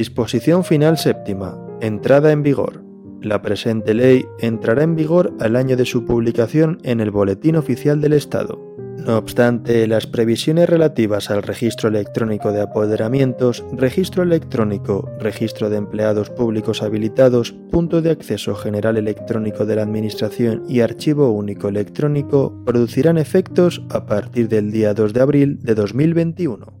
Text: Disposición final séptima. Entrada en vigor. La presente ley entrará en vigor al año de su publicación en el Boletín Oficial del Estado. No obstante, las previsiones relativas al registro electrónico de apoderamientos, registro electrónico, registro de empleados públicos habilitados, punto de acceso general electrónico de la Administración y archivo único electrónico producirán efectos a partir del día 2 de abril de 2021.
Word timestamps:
Disposición 0.00 0.64
final 0.64 0.96
séptima. 0.96 1.58
Entrada 1.82 2.32
en 2.32 2.42
vigor. 2.42 2.82
La 3.20 3.42
presente 3.42 3.92
ley 3.92 4.24
entrará 4.38 4.82
en 4.82 4.96
vigor 4.96 5.34
al 5.40 5.56
año 5.56 5.76
de 5.76 5.84
su 5.84 6.06
publicación 6.06 6.78
en 6.84 7.00
el 7.00 7.10
Boletín 7.10 7.56
Oficial 7.56 8.00
del 8.00 8.14
Estado. 8.14 8.58
No 8.96 9.18
obstante, 9.18 9.86
las 9.86 10.06
previsiones 10.06 10.70
relativas 10.70 11.28
al 11.28 11.42
registro 11.42 11.90
electrónico 11.90 12.50
de 12.50 12.62
apoderamientos, 12.62 13.62
registro 13.72 14.22
electrónico, 14.22 15.06
registro 15.18 15.68
de 15.68 15.76
empleados 15.76 16.30
públicos 16.30 16.82
habilitados, 16.82 17.52
punto 17.70 18.00
de 18.00 18.12
acceso 18.12 18.54
general 18.54 18.96
electrónico 18.96 19.66
de 19.66 19.76
la 19.76 19.82
Administración 19.82 20.62
y 20.66 20.80
archivo 20.80 21.30
único 21.30 21.68
electrónico 21.68 22.58
producirán 22.64 23.18
efectos 23.18 23.82
a 23.90 24.06
partir 24.06 24.48
del 24.48 24.70
día 24.70 24.94
2 24.94 25.12
de 25.12 25.20
abril 25.20 25.58
de 25.60 25.74
2021. 25.74 26.79